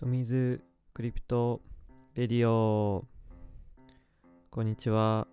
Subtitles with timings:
[0.00, 0.62] Tommy's
[0.94, 1.60] Crypto
[2.14, 3.04] Radio
[4.50, 5.26] こんにちは。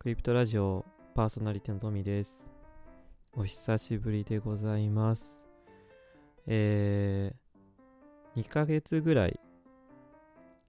[0.00, 0.84] クリプトラジオ
[1.14, 2.42] パーソナリティのトミーです。
[3.36, 5.44] お久しぶりでございます。
[6.48, 9.38] えー、2ヶ月ぐらい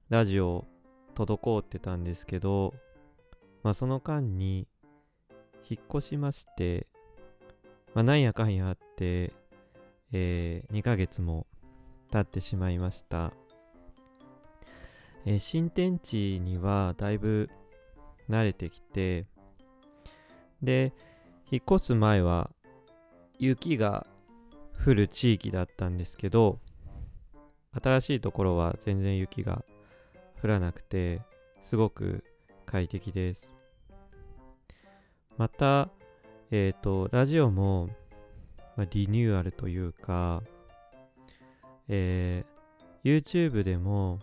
[0.10, 0.68] ラジオ
[1.16, 2.76] 滞ってたんですけど
[3.64, 4.68] まあその間に
[5.68, 6.86] 引っ越しまして
[7.96, 9.34] まあなんやかんやあって
[10.12, 11.48] えー、2ヶ月も
[12.16, 13.34] 経ってしまいました、
[15.26, 17.50] えー、新天地にはだいぶ
[18.30, 19.26] 慣れてきて
[20.64, 20.94] で
[21.52, 22.50] 引っ越す前は
[23.38, 24.08] 雪が
[24.86, 26.60] 降る地域だったんですけど
[27.84, 29.66] 新しいところは全然雪が
[30.42, 31.22] 降らなくて
[31.62, 32.24] すごく
[32.66, 33.54] 快適です。
[35.38, 35.90] また
[36.52, 37.90] えっ、ー、とラジオも
[38.76, 40.42] まあ、リニューアルというか、
[41.88, 44.20] えー、YouTube でも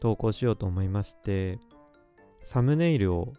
[0.00, 1.58] 投稿しようと思いまして、
[2.42, 3.32] サムネイルを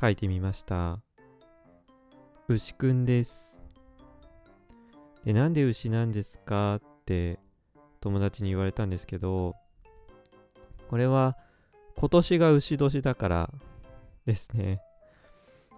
[0.00, 1.00] 書いてみました。
[2.48, 3.62] 牛くんです。
[5.24, 7.38] で、なんで牛なんですかって
[8.00, 9.54] 友達に言われたんですけど、
[10.88, 11.36] これは
[11.98, 13.50] 今年が牛年だから
[14.26, 14.80] ですね。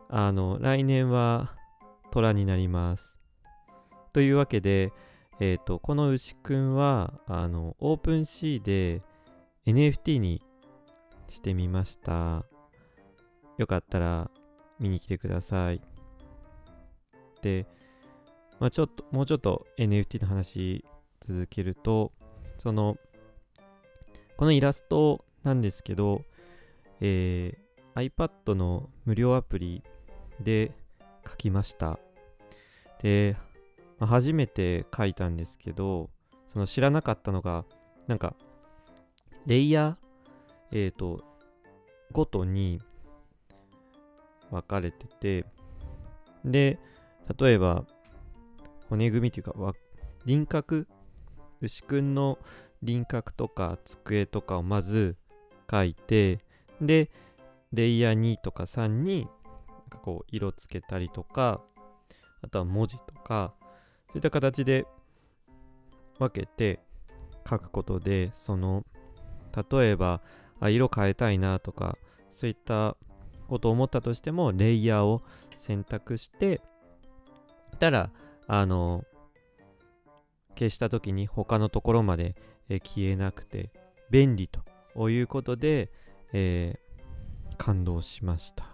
[0.09, 1.55] あの、来年は
[2.11, 3.19] 虎になります。
[4.13, 4.93] というわけで、
[5.41, 9.03] えっ、ー、と、この牛くんは、あの、オープンシーで
[9.67, 10.43] NFT に
[11.29, 12.45] してみました。
[13.57, 14.31] よかったら
[14.81, 15.81] 見に来てください。
[17.43, 17.67] で、
[18.59, 20.85] まあ、ちょっと、もうちょっと NFT の話
[21.21, 22.13] 続けると、
[22.59, 22.97] その、
[24.37, 26.23] このイラストなんですけど、
[27.01, 29.85] えー、iPad の無料アプリ
[30.41, 30.73] で
[31.25, 32.01] 描きました。
[33.03, 33.37] で、
[33.99, 36.11] まあ、初めて書いたんですけど、
[36.53, 37.65] その知らなかったのが、
[38.07, 38.35] なんか、
[39.47, 41.25] レイヤー、えっ、ー、と、
[42.13, 42.81] ごとに
[44.51, 45.45] 分かれてて、
[46.45, 46.79] で、
[47.39, 47.85] 例えば、
[48.89, 49.55] 骨組みっていうか、
[50.25, 50.87] 輪郭、
[51.61, 52.39] 牛くんの
[52.83, 55.17] 輪郭とか机とかをまず
[55.71, 56.39] 書いて、
[56.81, 57.11] で、
[57.73, 59.27] レイヤー2とか3に、
[59.69, 61.61] なんかこう、色つけたりとか、
[62.41, 63.55] あとは文字とか、
[64.09, 64.87] そういった形で
[66.19, 66.81] 分けて
[67.49, 68.85] 書くことでその
[69.71, 70.21] 例えば
[70.61, 71.97] あ色変えたいなとか
[72.31, 72.97] そういった
[73.49, 75.23] ことを思ったとしてもレイヤーを
[75.57, 76.61] 選択して
[77.79, 78.11] たら
[78.47, 79.05] あの
[80.59, 82.35] 消した時に他のところまで、
[82.69, 83.71] 消えなくて
[84.11, 85.91] 便利ということで、
[86.33, 88.67] えー、感動しました。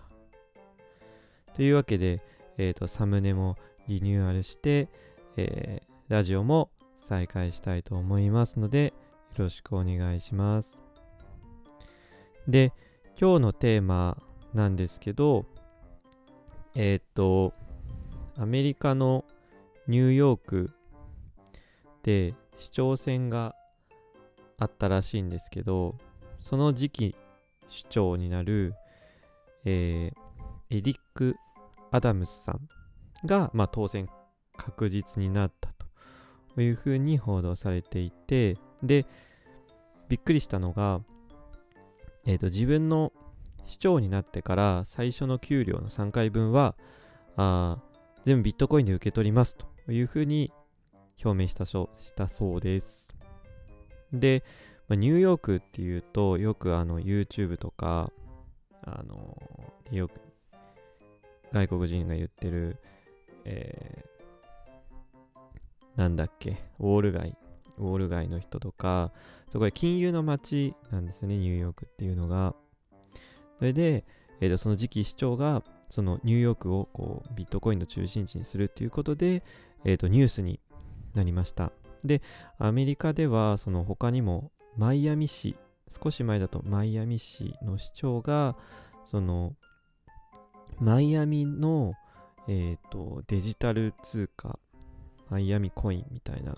[1.52, 2.22] というわけで、
[2.56, 3.56] えーとサムネも
[3.86, 4.88] リニューアルして、
[5.36, 8.94] えー、ラジオも再開したいと思いますので、
[9.36, 10.78] よろしくお願いします。
[12.46, 12.72] で、
[13.20, 14.16] 今日のテーマ
[14.52, 15.46] なんですけど、
[16.74, 17.52] えー、っと、
[18.36, 19.24] アメリカの
[19.86, 20.70] ニューヨーク
[22.02, 23.54] で市長選が
[24.58, 25.96] あったらしいんですけど、
[26.40, 27.16] その時期
[27.68, 28.74] 市長になる、
[29.64, 31.36] えー、エリック・
[31.90, 32.68] アダムスさん
[33.26, 34.08] が、まあ、当選
[34.56, 35.70] 確実になった
[36.54, 39.06] というふうに報道されていて、で、
[40.08, 41.00] びっくりしたのが、
[42.26, 43.12] えーと、自分の
[43.64, 46.74] 市長になってから最初の給料の3回分は
[47.36, 47.78] あ
[48.24, 50.52] 全部ビットコインで受け取りますというふうに
[51.22, 51.80] 表明したし
[52.14, 53.08] たそうです。
[54.12, 54.42] で、
[54.88, 58.10] まあ、ニューヨークっていうとよくあの YouTube とか
[58.82, 59.36] あの
[59.90, 60.20] よく
[61.52, 62.78] 外国人が言ってる、
[63.44, 64.04] え
[65.96, 67.36] なんだっけ、ウォール街、
[67.78, 69.12] ウォール街の人とか、
[69.50, 72.54] そこで金融の街なんですよね、ニューヨークっていうのが。
[73.58, 74.04] それで、
[74.40, 79.44] えー、とその次期市長が、そのニューヨークをこうビットコインの中心地にするっていうことで、
[79.84, 80.58] えー、とニュースに
[81.14, 81.70] なりました。
[82.04, 82.20] で、
[82.58, 85.56] アメリカでは、その他にも、マイアミ市、
[85.88, 88.56] 少し前だとマイアミ市の市長が、
[89.06, 89.54] その、
[90.80, 91.94] マイアミの、
[92.48, 94.58] えーとデジタル通貨
[95.30, 96.56] マイアミコインみたいな、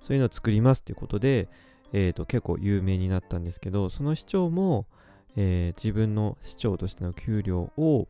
[0.00, 1.48] そういうのを作りますっていうことで、
[1.92, 4.86] えーと、結構有名になったんですけど、その市長も、
[5.36, 8.08] えー、自分の市長としての給料を、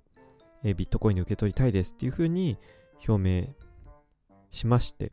[0.63, 2.59] えー、ビットコインで受け取りたいですっていうふうに
[3.07, 3.49] 表明
[4.51, 5.13] しまして、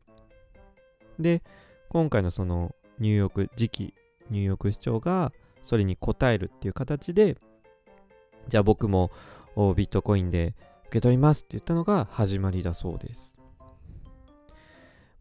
[1.20, 1.44] で、
[1.90, 3.94] 今回のそのニューヨーク次期
[4.30, 5.32] ニューヨーク市長が
[5.64, 7.38] それに応えるっていう形で、
[8.48, 9.12] じゃあ僕も
[9.76, 13.39] ビットコインで受け取りますって言ったのが始まりだそうです。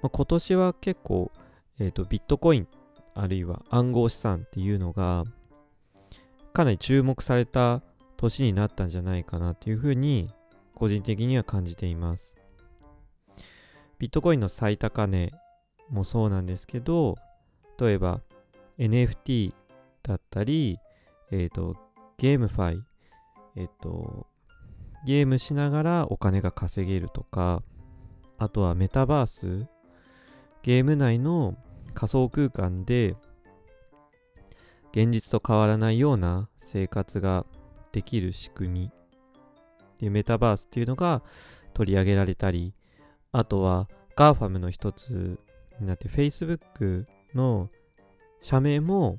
[0.01, 1.31] まあ、今年は結構、
[1.79, 2.69] えーと、ビットコイン
[3.15, 5.25] あるいは暗号資産っていうのが
[6.53, 7.83] かなり注目された
[8.17, 10.31] 年になったんじゃないかなというふうに
[10.75, 12.37] 個人的には感じています。
[13.99, 15.33] ビットコインの最高値
[15.91, 17.17] もそうなんですけど
[17.81, 18.21] 例えば
[18.79, 19.53] NFT
[20.05, 20.79] だったり、
[21.33, 21.77] えっ、ー、と
[22.17, 22.83] ゲームファイ、
[23.57, 24.27] えっ、ー、と
[25.05, 27.63] ゲームしながらお金が稼げるとか
[28.39, 29.67] あとはメタバース
[30.63, 31.57] ゲーム内の
[31.95, 33.17] 仮想空間で
[34.93, 37.47] 現実と変わらないような生活が
[37.93, 38.91] できる仕組み。
[40.01, 41.23] でメタバースっていうのが
[41.75, 42.73] 取り上げられたり
[43.33, 45.39] あとは GAFAM の一つ
[45.81, 47.69] になって Facebook の
[48.41, 49.19] 社名も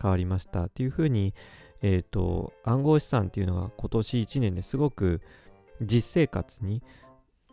[0.00, 1.34] 変わりましたっていうふうに、
[1.82, 5.20] えっ、ー、と暗号資産っていうのが今年1年ですごく
[5.80, 6.82] 実生活に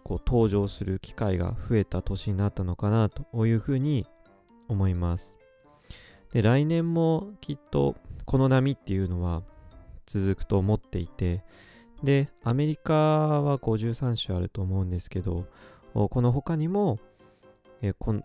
[0.08, 4.08] こう登場する機会が増えた年になったのかなというふうに
[4.70, 5.38] 思います。
[6.32, 9.44] で来年もきっとこの波っていうのは
[10.06, 11.44] 続くと思っていて
[12.04, 15.46] でアメリカは53種あると思うんですけど
[15.94, 17.00] この他にも
[17.82, 18.16] えこ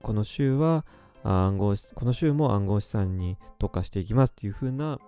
[0.00, 0.84] この週は
[1.24, 5.00] 暗号この週も暗号資産に特化していきますっていう風な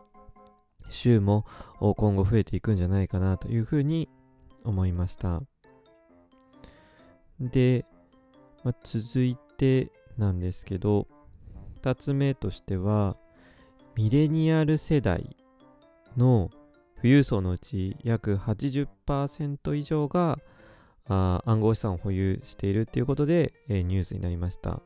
[0.89, 1.47] 週も
[1.79, 4.09] 今後増えていくんじゃないかなというふうに
[4.64, 5.43] 思いました
[7.40, 7.84] で、
[8.62, 11.06] まあ、続いてなんですけど
[11.82, 13.16] 2つ目としては
[13.96, 15.37] ミレニアル世代
[16.16, 16.50] の
[16.96, 20.38] 富裕層のうち約80%以上が
[21.06, 24.81] あ暗号資産を保有しているということで、えー、ニュースになりました。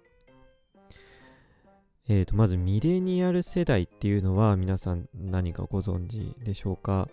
[2.11, 7.07] えーと、まずミレニアル世代っていうのは皆さん何かご存知でしょうか、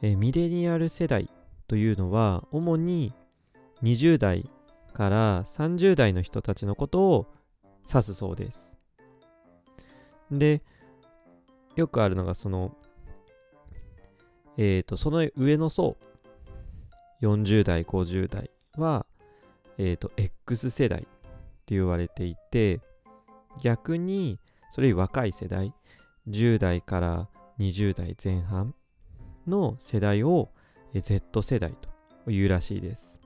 [0.00, 1.28] えー、ミレニアル世代
[1.70, 3.12] というのは主に
[3.84, 4.50] 20代
[4.92, 7.28] から30代の人たちのことを
[7.88, 8.72] 指すそうです。
[10.32, 10.64] で、
[11.76, 12.74] よくあるのがその、
[14.56, 15.96] えっ、ー、と、その上の層、
[17.22, 19.06] 40代、50代は、
[19.78, 21.08] えっ、ー、と、X 世代って
[21.76, 22.80] 言われていて、
[23.62, 24.40] 逆に、
[24.72, 25.72] それより若い世代、
[26.26, 27.28] 10代から
[27.60, 28.74] 20代前半
[29.46, 30.50] の世代を
[30.94, 31.74] Z 世代
[32.24, 33.20] というらしいです。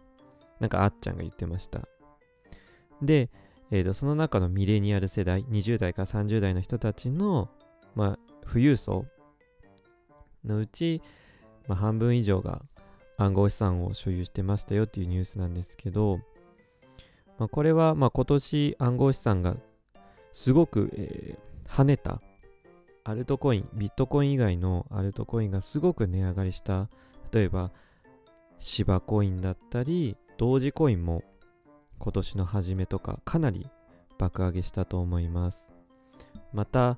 [0.60, 1.80] なんかあっちゃんが言ってました。
[3.02, 3.30] で、
[3.70, 7.48] えーと、その中のミレニアル世代、20代から30代の人たちの、
[7.94, 9.06] まあ、富裕層
[10.44, 11.02] のうち、
[11.66, 12.62] まあ、半分以上が
[13.16, 16.18] 暗号資産を所有してましたよっていうニュースなんですけど、
[17.38, 19.56] まあ、これはまあ今年暗号資産が
[20.32, 22.20] すごく、えー、跳ねた
[23.04, 26.88] アルトコイン、ビットコイン以外のアルトコインがすごく値上がりした、
[27.34, 27.72] 例えば
[28.60, 31.24] 芝コインだったり、同時コインも
[31.98, 33.68] 今年の初めとかかなり
[34.18, 35.72] 爆上げしたと思います。
[36.52, 36.96] また、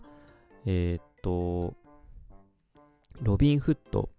[0.67, 1.75] えー、っと、
[3.23, 4.11] ロビンフット、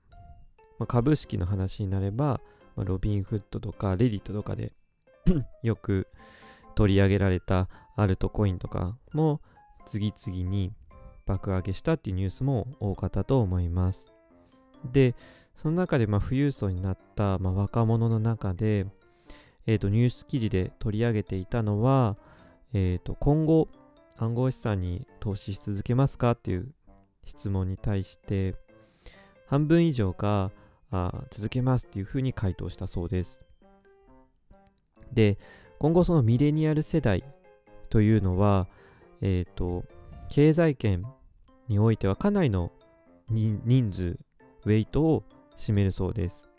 [0.80, 2.42] まあ、株式の話になれば、
[2.75, 4.74] まあ、ロビンフットとかレディットとかで
[5.62, 6.08] よく
[6.74, 9.42] 取り上げられたアルトコインとかも
[9.86, 10.74] 次々に
[11.28, 14.17] 爆上げしたっていうニュースも多かったと思います。
[14.85, 15.15] で、
[15.56, 18.85] その中でまあ富裕層になったまあ若者の中で、
[19.65, 22.18] えー、とニュース記事で取り上げていたのは、
[22.74, 23.68] えー、と今後
[24.18, 26.71] 暗号資産に投資し続けますかっていう
[27.25, 28.56] 質問に対して
[29.47, 30.52] 半分以上が
[30.92, 33.45] あ続けますっていうふうに回答したそうです。
[35.11, 35.37] で、
[35.80, 37.23] 今後そのミレニアル世代
[37.90, 38.68] というのは、
[39.21, 39.83] えっ、ー、と、
[40.30, 41.04] 経済圏
[41.68, 42.71] においてはかなりの
[43.30, 44.19] 人数、
[44.68, 45.24] ウェイトを
[45.56, 46.50] 占めるそうです。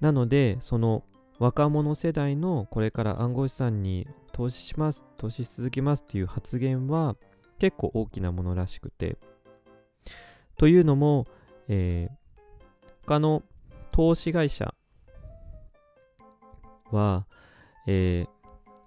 [0.00, 1.04] なので、その
[1.38, 7.16] 若者世代のこれから暗号資産に投資します、投資し続けますっていう発言は
[7.60, 9.16] 結構大きなものらしくて。
[10.56, 11.26] というのも、
[11.68, 13.42] えー、他の
[13.92, 14.74] 投資会社
[16.90, 17.26] は、
[17.86, 18.28] えー、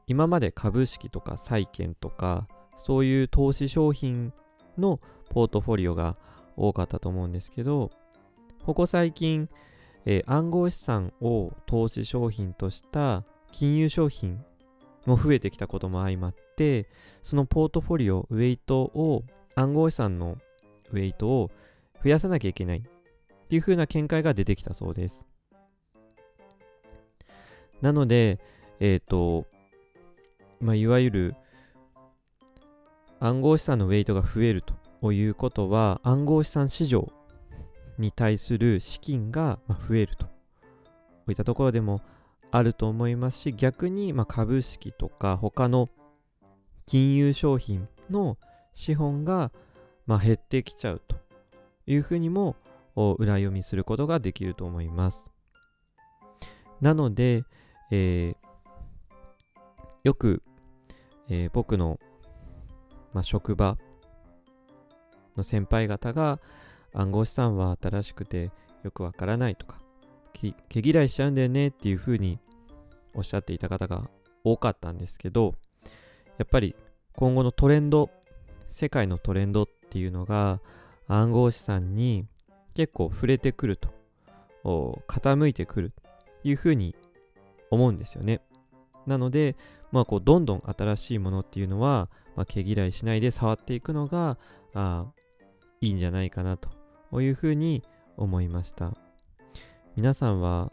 [0.05, 4.33] 今まで株式とか債券とかそういう投資商品
[4.77, 6.17] のポートフォリオが
[6.57, 7.91] 多かったと思うんですけど
[8.67, 9.47] ここ最近、
[10.05, 14.43] えー、暗号資産を投資商品とした金融商品
[15.05, 16.89] も増えてきたことも相まって
[17.23, 19.23] そのポートフォリオウェイトを
[19.55, 20.37] 暗号資産の
[20.91, 21.49] ウェイトを
[22.03, 22.81] 増やさなきゃいけないっ
[23.47, 25.21] ていう風な見解が出てきたそうです。
[27.81, 28.41] なので
[28.81, 29.45] えっ、ー、と
[30.59, 31.35] まあ、いわゆる
[33.21, 34.61] 暗号資産のウェイトが増える
[35.01, 37.13] ということは暗号資産市場
[37.97, 40.31] に対する資金が増えるとこ
[41.27, 42.01] ういったところでも
[42.51, 45.89] あると思いますし逆にま株式とか他の
[46.85, 48.37] 金融商品の
[48.73, 49.51] 資本が、
[50.05, 51.17] ま、減ってきちゃうと
[51.85, 52.55] いうふうにも
[52.95, 55.29] 裏読みすることができると思います。
[56.81, 57.43] なので、
[57.91, 58.35] えー、
[60.03, 60.43] よく、
[61.27, 61.99] えー、僕の、
[63.13, 63.77] まあ、職場
[65.35, 66.39] の先輩方が
[66.93, 68.51] 暗号資産は新しくて
[68.83, 69.79] よくわからないとか
[70.33, 72.39] 毛嫌いしちゃうんだよねっていうふうに
[73.13, 74.09] おっしゃっていた方が
[74.43, 75.55] 多かったんですけど
[76.37, 76.75] やっぱり
[77.13, 78.09] 今後のトレンド
[78.69, 80.61] 世界のトレンドっていうのが
[81.07, 82.25] 暗号資産に
[82.75, 83.89] 結構触れてくると
[85.07, 85.93] 傾いてくる
[86.43, 86.95] いうふうに
[87.71, 88.41] 思うんですよね。
[89.05, 89.55] なので
[89.91, 94.37] まあこうどんどん新しいものっていうのは、まあ、毛嫌いしないで触っていくのが
[94.73, 95.05] あ
[95.81, 96.69] いいんじゃないかなと
[97.23, 97.83] いうふうに
[98.17, 98.93] 思いました。
[99.95, 100.71] 皆さんは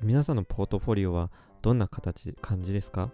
[0.00, 1.30] 皆さんのポートフォリオは
[1.62, 3.10] どんな形感じですか？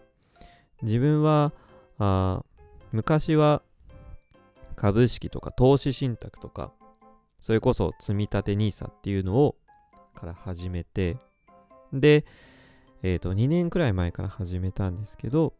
[0.83, 1.52] 自分は
[1.99, 2.45] あ
[2.90, 3.62] 昔は
[4.76, 6.73] 株式とか投資信託とか
[7.40, 9.57] それこそ積立 NISA っていうのを
[10.14, 11.16] から始めて
[11.92, 12.25] で、
[13.02, 15.54] えっ、ー、と2年くらい前から始めたんですけど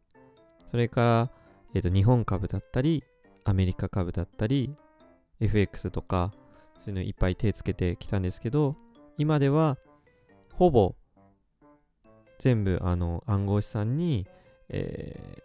[0.71, 1.31] それから、
[1.75, 3.05] えー、と日本株だったり
[3.45, 4.75] アメリカ株だったり
[5.41, 6.33] FX とか
[6.83, 8.77] そういうのいっぱい手つけてきたんですけど
[9.19, 9.79] 今では
[10.55, 10.97] ほぼ
[12.39, 14.27] 全部あの暗号資産に、
[14.69, 15.43] え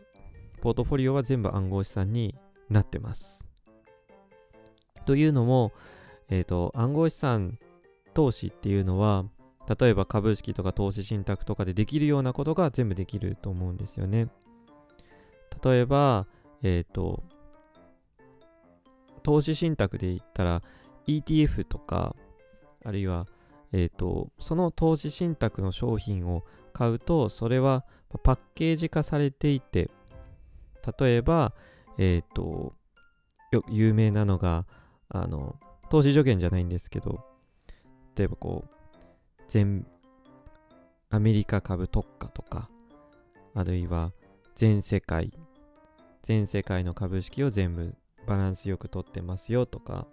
[0.58, 2.34] ー、ポートフォリオは全部暗号資産に
[2.70, 3.46] なってます。
[5.06, 5.72] というのも、
[6.29, 7.60] えっ、ー、と、暗号資産
[8.15, 9.25] 投資っていうのは、
[9.79, 14.27] 例えば株式とか投資信託とかでできるようなことが全部できると思うんですよね。
[15.63, 16.25] 例えば、
[16.63, 17.24] えっ、ー、と、
[19.24, 20.62] 投資信託で言ったら
[21.08, 22.16] ETF とか、
[22.84, 23.28] あるいは、
[23.72, 27.86] えっ、ー、と、その投資信託の商品を買うと、それは
[28.24, 29.90] パッケージ化されていて、
[31.00, 31.54] 例えば、
[31.98, 32.74] えっ、ー、と、
[33.52, 34.66] よ有名なのが、
[35.10, 35.56] あの、
[35.90, 37.26] 投資助言じゃないんですけど、
[38.16, 39.86] 例えばこう、全、
[41.10, 42.70] アメリカ株特化とか、
[43.54, 44.12] あるいは
[44.56, 45.32] 全世界、
[46.24, 47.96] 全世界の株式を全部
[48.26, 50.08] バランスよく取ってますよとか、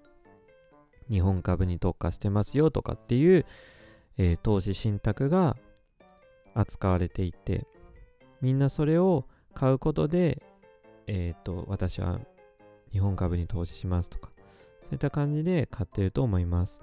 [1.11, 3.47] 日本株に特化してますよとかっていう、
[4.19, 5.57] えー、投資信託が
[6.55, 7.67] 扱われていて
[8.41, 10.43] みんなそれを買うことで
[11.07, 12.21] えっ、ー、と私は
[12.93, 14.31] 日本株に投資しますとか
[14.83, 16.83] そういった感じで買ってると思います。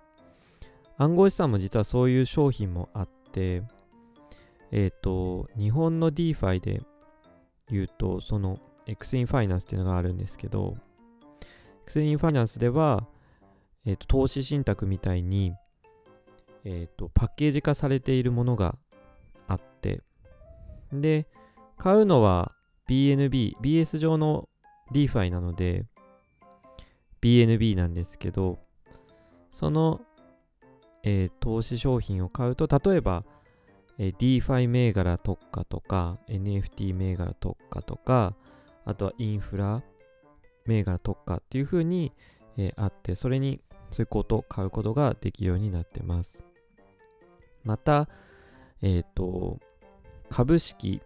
[0.97, 3.63] 暗号資産も実はそういう商品もあって
[4.71, 6.81] えっ、ー、と日本の DeFi で
[7.69, 10.75] 言うとその X インファイナンスっていうのがあるんですけど
[11.85, 13.07] X インファイナンスでは、
[13.85, 15.53] えーと、投資信託みたいに、
[16.63, 18.77] えーとパッケージ化されているものが
[19.47, 20.01] あって、
[20.93, 21.27] で、
[21.77, 22.51] 買うのは
[22.87, 24.49] BNB、BS 上の
[24.93, 25.85] DeFi なので、
[27.21, 28.59] BNB なんですけど、
[29.51, 30.01] その、
[31.03, 33.23] えー、投資商品を買うと、例えば、
[33.97, 38.35] えー、DeFi 銘柄特化とか、NFT 銘柄特化とか、
[38.85, 39.83] あとはインフラ
[40.65, 42.11] 銘柄特化っていう風に、
[42.57, 46.39] えー、あって、それにそういうこと買うことができるようになってます。
[47.63, 48.09] また、
[48.81, 49.59] えっ、ー、と、
[50.29, 51.01] 株式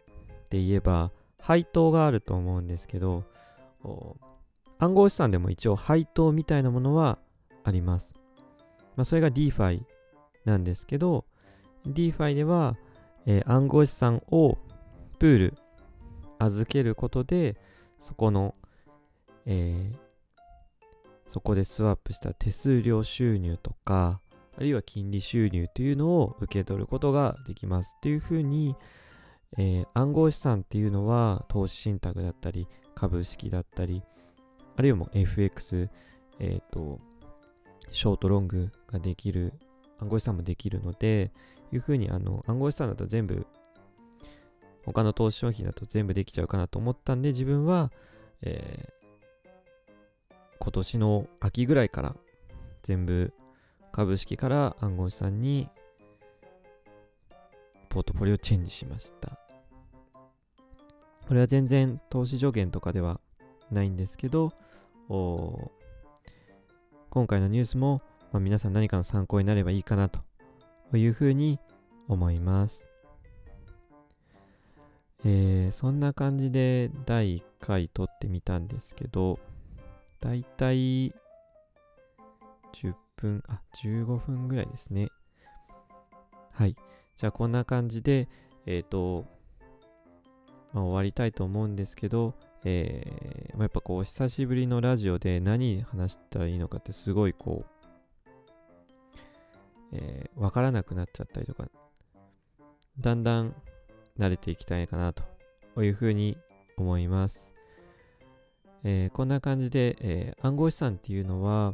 [0.49, 3.23] で言えば、配当があると思うんですけど、
[4.79, 7.19] 暗号資産でも一応配当みたいなものは
[7.63, 8.15] あります。
[8.95, 9.83] まあ、それが DeFi
[10.45, 11.25] なんですけど、
[11.87, 12.77] DeFi では、
[13.25, 14.57] えー、暗号資産を
[15.19, 15.57] プール
[16.39, 17.57] 預けることで、
[17.99, 18.55] そこの、
[19.45, 20.04] えー、
[21.27, 24.21] そこでスワップした手数料収入とか、
[24.57, 28.75] あるいは金利収入というのを受け取ることができますっていうふうに、
[29.57, 34.01] えー、暗号資産っていうのは投資信託だったり株式だったり
[34.77, 35.89] あるいはもう FX、
[36.39, 36.99] えっ、ー、と
[37.91, 39.53] ショートロングができる
[39.99, 41.31] 暗号資産もできるので
[41.71, 43.45] いうふうにあの暗号資産だと全部
[44.85, 47.91] 他の投資商品だと全部できちゃうかなと思ったんで自分は、
[48.41, 49.04] えー、
[50.59, 52.15] 今年の秋ぐらいから
[52.83, 53.33] 全部
[53.91, 55.69] 株式から暗号資産に
[57.89, 59.39] ポートフォリオチェンジしました。
[61.27, 63.19] これは全然投資助言とかでは
[63.71, 64.51] ないんですけど、
[65.07, 65.71] 今
[67.27, 70.19] 回のニュースも、まあ、皆さん何かの参考になればいいかなと
[70.97, 71.59] いうふうに
[72.07, 72.89] 思います。
[75.23, 79.39] えー、そんな感じで第1回撮ってみたんですけど、
[80.25, 81.13] だいたい
[82.73, 85.09] 10分、あ、15分ぐらいですね。
[86.51, 86.75] はい。
[87.15, 88.27] じゃあこんな感じで、
[88.65, 89.25] えっ、ー、と、
[90.73, 97.85] まあ、終わりたいと思うんですけど、えーまあ、やっぱこう久しぶりのラジオで何話したらいいのかってすごいこう、
[99.93, 101.67] えー、分からなくなっちゃったりとか
[102.99, 103.53] だんだん
[104.17, 105.23] 慣れていきたいかなと
[105.83, 106.35] いうふうに
[106.77, 107.54] 思います、
[108.87, 111.73] えー、こんな感じで、えー、暗号資産っていうのは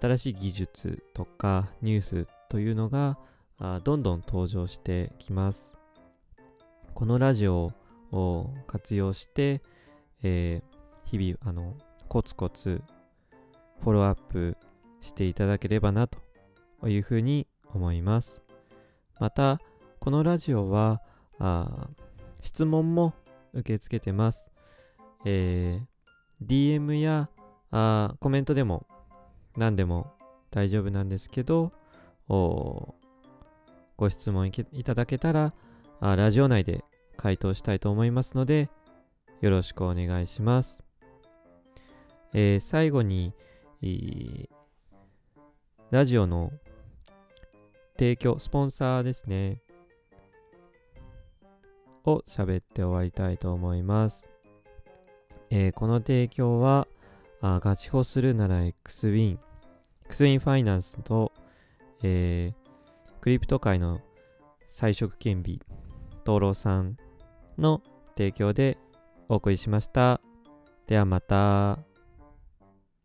[0.00, 3.18] 新しい技術とかニュースというのが
[3.58, 5.74] あどんどん登場してきます。
[6.94, 7.72] このラジオ
[8.12, 9.62] を活用して、
[10.22, 11.76] えー、日々あの
[12.08, 12.82] コツコツ
[13.80, 14.56] フォローアップ
[15.00, 16.20] していただければなと
[16.88, 18.40] いうふうに思います。
[19.18, 19.60] また
[19.98, 21.02] このラジオは
[21.40, 21.88] あ
[22.42, 23.12] 質問も
[23.54, 24.50] 受け付けてます、
[25.24, 25.91] えー、
[26.46, 27.28] DM や
[27.70, 28.86] あコメントでも
[29.56, 30.12] 何でも
[30.50, 31.72] 大丈夫なんですけど
[32.28, 35.54] ご質問いただけたら
[36.00, 36.84] あラジオ内で
[37.16, 38.70] 回答したいと思いますので
[39.40, 40.84] よろしくお願いします。
[42.32, 43.34] えー、最後に、
[45.90, 46.50] ラジオの
[47.98, 49.60] 提供、スポンサーですね。
[52.04, 54.31] を喋って終わりたいと思います。
[55.54, 56.88] えー、この提供は、
[57.42, 59.38] あガチホするなら XWIN、
[60.08, 61.30] XWIN ファイナンスと、
[62.02, 64.00] えー、クリプト界の
[64.66, 65.58] 彩色兼備、
[66.24, 66.96] 灯籠さん
[67.58, 67.82] の
[68.16, 68.78] 提供で
[69.28, 70.22] お送りしました。
[70.86, 71.91] ではまた。